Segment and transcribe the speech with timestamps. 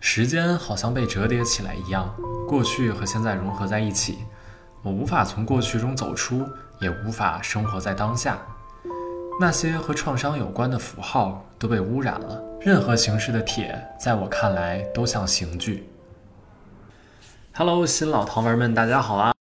[0.00, 2.14] 时间好像被折叠起来一样，
[2.48, 4.18] 过去和现在融合在一起。
[4.82, 6.46] 我无法从过去中走出，
[6.80, 8.38] 也无法生活在当下。
[9.40, 12.42] 那些和创伤有关的符号都被污染了。
[12.60, 15.88] 任何形式的铁，在我看来都像刑具。
[17.52, 19.37] Hello，新老糖丸们，大家好啊！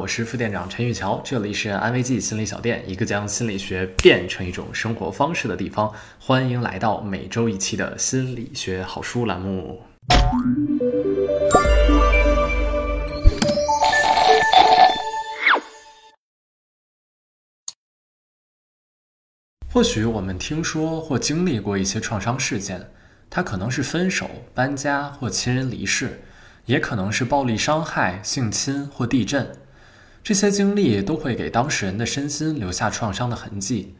[0.00, 5.92] 我是副店长陈玉桥，这里是安慰剂心理小店，一个将心理学变成一种生活方式的地方。
[6.18, 9.82] 欢迎来到每周一期的心理学好书栏目。
[19.70, 22.90] 或许我们听说或经历过一些创伤事件，
[23.28, 26.22] 它可能是分手、搬家或亲人离世，
[26.64, 29.54] 也可能是暴力伤害、性侵或地震。
[30.22, 33.94] 这些经历都会给当事人的身心留下创伤的痕迹。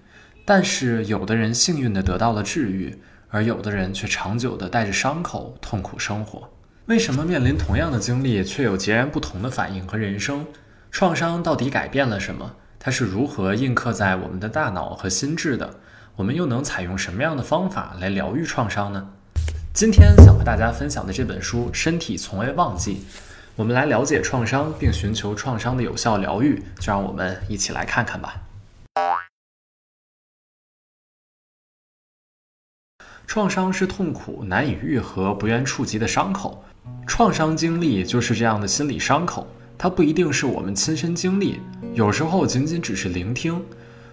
[0.44, 2.98] 但是，有的人幸运地得到了治愈，
[3.28, 6.48] 而有的人却长久地带着伤口痛苦生活。
[6.86, 10.44] 为什么面临同样的经历，却有截然不同的反应和人生？
[10.90, 12.56] 创伤到底改变了什么？
[12.78, 15.78] 它是如何印刻在我们的大脑和心智的？
[16.16, 19.08] 我们又能采用什么样的方法来疗愈创伤呢？
[19.72, 22.94] 今天想和大家分享的这本书《身体从未忘记》，
[23.56, 28.40] 我们来了解创伤并寻求创伤的有效疗愈，就让我们一起来看看吧。
[33.26, 36.64] 创伤是痛苦难以愈合、不愿触及的伤口，
[37.06, 39.46] 创伤经历就是这样的心理伤口。
[39.78, 41.60] 它不一定是我们亲身经历，
[41.94, 43.64] 有时候仅仅只是聆听。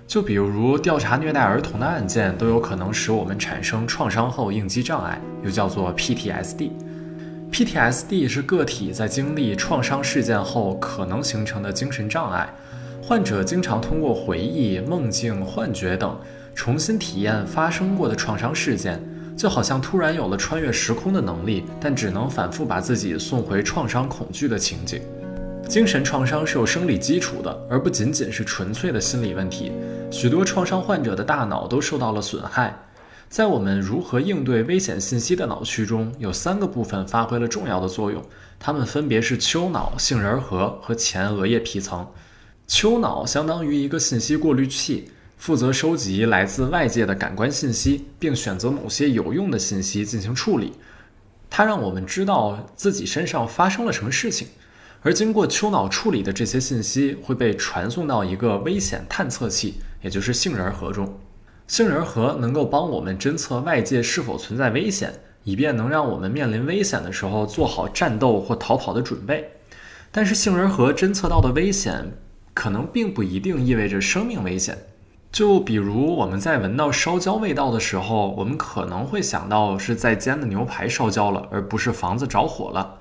[0.06, 6.72] 就比如调查虐待儿童的案件，都有可能使我们产生创伤后应激障碍，又叫做 PTSD。
[7.52, 12.48] PTSD 是个体在经历创伤事件后可能形成的精神障碍。
[13.02, 16.20] 患者经常通过回忆、梦境、幻觉等，
[16.54, 19.02] 重新体验发生过的创伤事件，
[19.36, 25.02] 就好像突然有了穿越时空的能力，但只能反复把自己送回创伤恐惧的情景。
[25.68, 29.72] 精神创伤是有生理基础的，而不仅仅是纯粹的心理问题。
[30.12, 32.78] 许多创伤患者的大脑都受到了损害。
[33.30, 38.24] 在我们如何应对危险信息的脑区中，有三个部分发挥了重要的作用，
[38.58, 42.08] 它们分别是丘脑、杏仁核和前额叶皮层。
[42.68, 50.74] 丘脑相当于一个信息过滤器，负责收集来自外界的感官信息，并选择某些有用的信息进行处理。
[51.50, 54.48] 它让我们知道自己身上发生了什么事情。
[55.02, 61.20] 而经过丘脑处理的这些信息会被传送到一个危险探测器，也就是杏仁核中。
[61.68, 65.14] 杏仁核能够帮我们侦测外界是否存在危险，
[65.44, 69.52] 以便能让我们面临危险的时候做好战斗或逃跑的准备。
[70.10, 72.14] 但是，杏仁核侦测到的危险
[72.54, 74.78] 可能并不一定意味着生命危险。
[75.30, 83.00] 就比如我们在闻到烧焦味道的时候，我们可能会想到是在煎的牛排烧焦了，而不是房子着火了。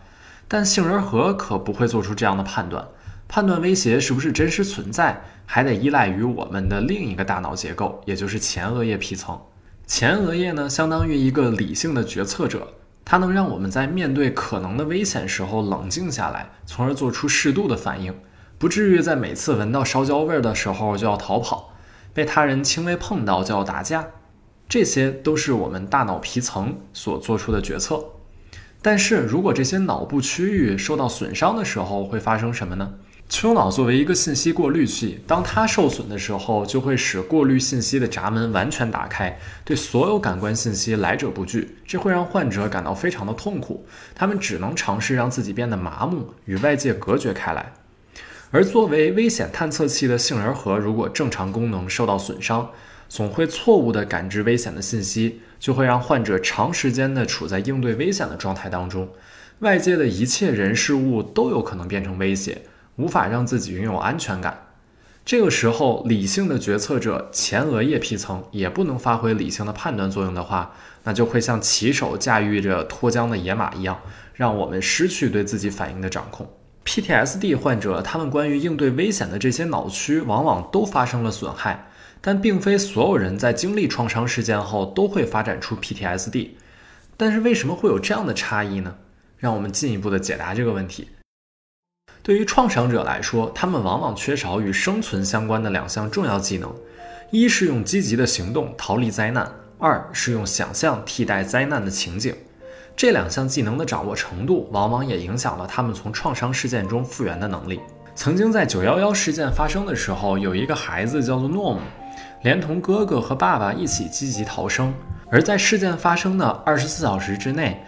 [0.49, 2.87] 但杏仁核可不会做出这样的判断，
[3.29, 9.39] 判断威胁是不是真实存在，还得依赖于我们的另一个大脑结构，也就是前额叶皮层。
[9.87, 18.15] 前额叶呢，相当于一个理性的决策者，它能让我们在面对可能的危险时候冷静下来，从而做出适度的反应，
[18.59, 21.73] 不至于在每次闻到烧焦味儿的时候就要逃跑，
[22.15, 24.09] 被他人轻微碰到就要打架。
[24.69, 28.05] 这些都是我们大脑皮层所做出的决策。
[28.83, 32.95] 但是如果这些脑部区域受到损伤的时候，会发生什么呢？
[33.29, 41.77] 丘脑作为一个信息过滤器，当它受损的时候，就会使过滤信息的闸门完全打开，对所有感官信息来者不拒。
[41.85, 47.73] 这会让患者感到非常的痛苦，他们只能尝试让自己变得麻木，与外界隔绝开来。
[48.53, 52.71] 而作为危险探测器的杏仁核，如果正常功能受到损伤，
[53.09, 59.09] 总会错误地感知危险的信息，就会让患者长时间地处在应对危险的状态当中。
[59.59, 62.63] 外界的一切人事物都有可能变成威胁，
[62.97, 64.63] 无法让自己拥有安全感。
[65.25, 73.99] 这个时候，理性的决策者前额叶皮层也不能发挥理性的判断作用的话，那就会像骑手驾驭着脱缰的野马一样，
[74.35, 76.49] 让我们失去对自己反应的掌控。
[76.85, 81.89] PTSD 患者他们关于应对危险的这些脑区，往往都发生了损害。
[82.21, 86.51] 但并非所有人在经历创伤事件后都会发展出 PTSD，
[87.17, 88.97] 但是为什么会有这样的差异呢？
[89.39, 91.09] 让我们进一步的解答这个问题。
[92.27, 96.75] 对于创伤者来说，他们往往缺少与生存相关的两项重要技能：
[97.31, 102.35] 一是用积极的行动逃离灾难，二是用想象替代灾难的情景。
[102.97, 107.79] 这两项技能的掌握程度，往往也影响了他们从创伤事件中复原的能力。
[108.17, 111.81] 曾经在九幺幺事件发生的时候，有一个孩子叫做诺姆。
[112.43, 114.93] 连同哥哥和爸爸一起积极逃生。
[115.31, 117.81] 而在事件发生的二十四小时之内，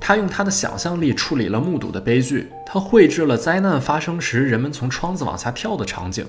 [0.00, 6.26] 他用他的想象力处理了目睹的悲剧，他绘制了灾难发生时人们从窗子往下跳的场景，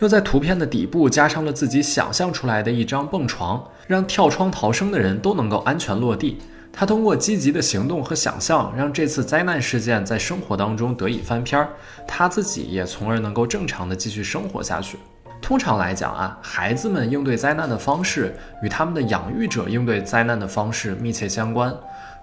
[0.00, 6.38] 又在图片的底部加上了自己想象出来的一张蹦床，让跳窗逃生的人都能够安全落地。
[6.72, 11.68] 他通过积极的行动和想象，让这次灾难事件在生活当中得以翻篇儿，
[12.08, 14.98] 他自己也从而能够正常的继续生活下去。
[15.44, 21.70] 通常来讲啊，孩子们应对灾难的方式与他们的养育者应对灾难的方式密切相关。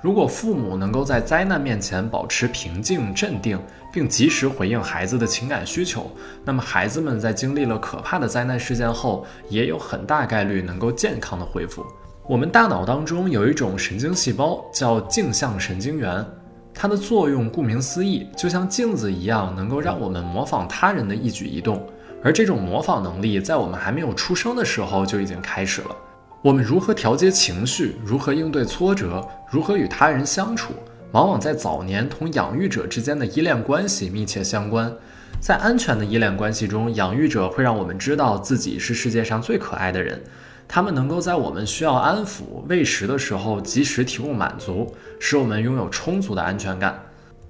[0.01, 3.59] 如果父母能够在灾难面前保持平静、镇定，
[3.93, 6.09] 并及时回应孩子的情感需求，
[6.43, 11.85] 那么孩子们在经历了可怕的灾难事件后，也有很大概率能够健康的恢复。
[12.27, 16.25] 我们大脑当中有一种神经细胞叫镜像神经元，
[16.73, 21.87] 它的作用顾名思义，就像镜子一样，能够让我们模仿他人的一举一动。
[22.23, 25.95] 而这种模仿能力在我们还没有出生的时候就已经开始了。
[26.41, 30.73] 我们如何调节情绪，如何应对挫折，如何与他人相处，
[31.11, 34.91] 往往在早年同养育者之间的依恋关系密切相关。
[35.39, 40.21] 在安全的依恋关系中，养育者会让我们知道自己是世界上最可爱的人。
[40.67, 46.97] 他们能够在我们需要安抚、喂食的时候及时提供满足，使我们拥有充足的安全感。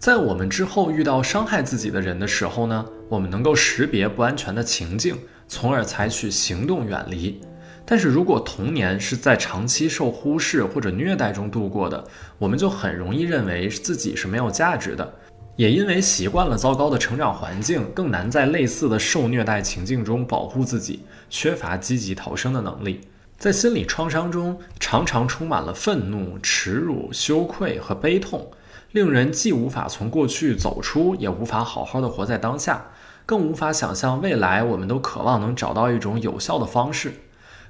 [0.02, 5.16] 在我们之后遇到伤害自己的人的时候呢，我们能够识别不安全的情境，
[5.48, 7.40] 从而采取行动远离。
[7.86, 12.04] 但是如果童年是在长期受忽视或者虐待中度过的，
[12.40, 15.14] 我们就很容易认为自己是没有价值的，
[15.56, 23.02] 也因为习惯了糟糕的成长环境，更难在类似的受虐待情境中保护自己，缺乏积极逃生的能力。
[23.38, 28.52] 在心理创伤中，常常充满了愤怒、耻辱、羞愧和悲痛，
[28.92, 32.88] 令人既无法从过去走出，也无法好好的活在当下，
[33.26, 34.64] 更无法想象未来。
[34.64, 37.14] 我们都渴望能找到一种有效的方式，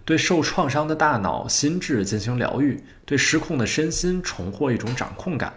[0.04, 5.54] 对受创伤的大脑、心智进行疗愈，对失控的身心重获一种掌控感。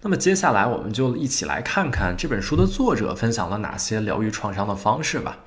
[0.00, 5.40] 那么接下来，我们就一起来看看这本书的作者分享了哪些疗愈创伤的方式吧。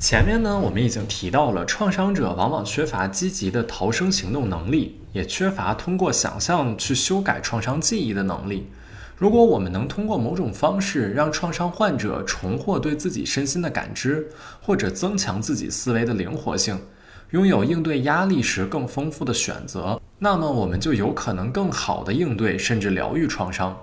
[0.00, 8.66] 前面呢，我们已经提到了，创伤者往往缺乏积极的逃生行动能力，也缺乏通过想象去修改创伤记忆的能力。
[9.16, 14.26] 如果我们能通过某种方式让创伤患者重获对自己身心的感知，
[14.60, 16.76] 或者增强自己思维的灵活性，
[17.30, 23.74] 拥有应对压力时更丰富的选择，那么我们就有可能更好的应对甚至疗愈创伤。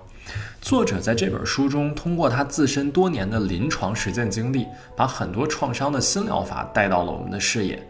[0.60, 7.82] 作者在这本书中，通过他自身多年的临床实践经历，把很多创伤的新疗法带到了我们的视野。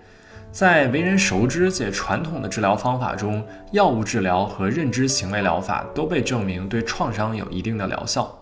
[0.53, 8.39] 在为人熟知且传统的治疗方法中，药物治疗和认知行为疗法都被证明对创伤有一定的疗效。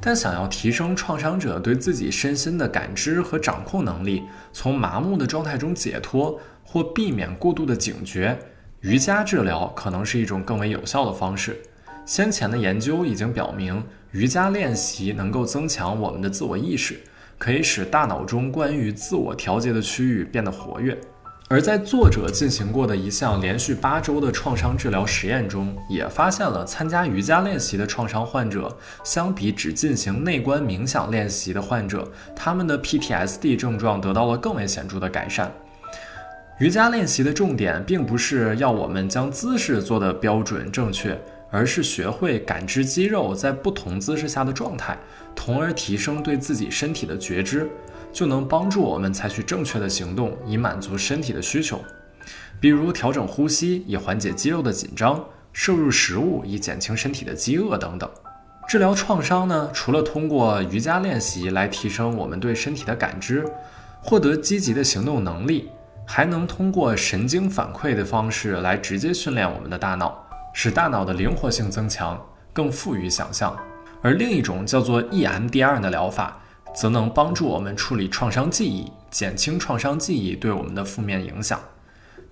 [0.00, 4.22] 但想要提升创伤者对自己身心的感知和掌控能力，
[4.52, 8.38] 从麻木的状态中解脱，或避免过度的警觉，
[8.80, 11.60] 瑜伽治疗可能是一种更为有效的方式。
[12.06, 17.00] 先前的研究已经表明，瑜伽练习能够增强我们的自我意识，
[17.36, 20.96] 可以使大脑中关于自我调节的区域变得活跃。
[21.52, 35.52] 而在作者进行过的一项连续八周的创伤治疗实验中，也发现了参加瑜伽练习的创伤患者，相比只进行内观冥想练习的患者，他们的 PTSD 症状得到了更为显著的改善。
[36.58, 41.20] 瑜伽练习的重点并不是要我们将姿势做得标准正确。
[41.54, 44.98] 而是学会感知肌肉在不同姿势下的状态，
[45.36, 47.68] 从而提升对自己身体的觉知，
[48.12, 51.80] 就能帮助我们采取正确的行动，以满足身体的需求。
[52.60, 58.08] 比如调整呼吸以缓解肌肉的紧张，摄入食物以减轻身体的饥饿等等。
[58.68, 63.44] 治疗创伤呢，除了通过瑜伽练习来提升我们对身体的感知，
[64.00, 65.68] 获得积极的行动能力，
[66.06, 70.24] 还能通过神经反馈的方式来直接训练我们的大脑。
[70.54, 72.20] 使大脑的灵活性增强，
[72.52, 73.56] 更富于想象。
[74.02, 76.41] 而另一种叫做 EMDR 的疗法，
[76.74, 81.60] 则能帮助我们处理创伤记忆，减轻创伤记忆对我们的负面影响。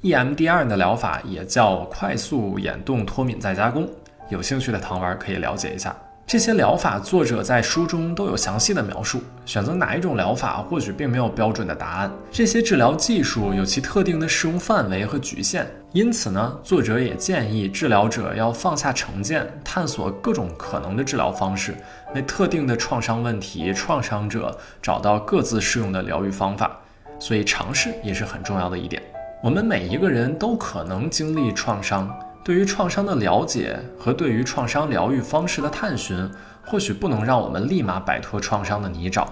[0.02, 3.88] EMDR 的疗法也叫快速眼动脱敏再加工，
[4.30, 5.94] 有兴趣的糖丸可以了解一下。
[6.30, 12.12] 这些疗法作者在书中都有详细的描述，选择哪一种疗法或许并没有标准的答案。
[12.30, 21.74] 这些治疗技术有其特定的适用范围和局限，因此呢，作者也建议治疗者要放下成见，探索各种可能的治疗方式，
[22.14, 26.78] 为特定的创伤问题、创伤者找到各自适用的疗愈方法。
[27.18, 29.02] 所以，尝试也是很重要的一点。
[29.42, 32.08] 我们每一个人都可能经历创伤。
[32.42, 36.28] 对于创伤的了解和对于创伤疗愈方式的探寻，
[36.64, 39.26] 或许不能让我们立马摆脱创伤的泥沼，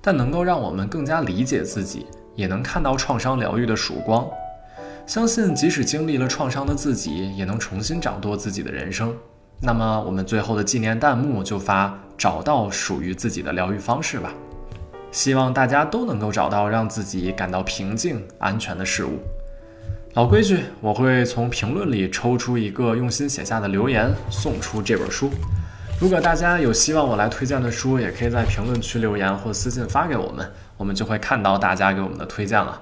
[0.00, 2.06] 但能够让我们更加理解自己，
[2.36, 4.26] 也能看到创伤疗愈的曙光。
[5.06, 9.14] 相信即使经历了创伤的自己，也能重新掌舵自己的人生。
[9.60, 14.32] 那么，我们最后的纪念弹幕就发“找到属于自己的疗愈方式”吧。
[15.10, 19.18] 希望大家都能够找到让自己感到平静、安全的事物。
[20.14, 25.28] 老规矩，我会从评论里抽出一个用心写下的留言，送出这本书。
[26.00, 32.80] 如果大家有希望我来推荐的书，也可以在评论区留言或私信发给我们，我们就会看到大家给我们的推荐了。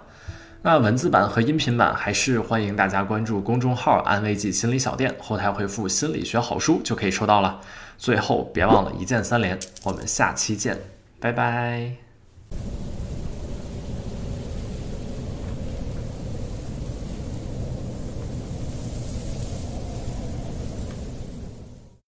[0.61, 7.63] 那文字版和音频版还是欢迎大家关注公众号“安慰剂心理小店”，后台回复“心理学好书”就可以收到了。
[7.97, 10.79] 最后别忘了一键三连，我们下期见，
[11.19, 11.93] 拜拜。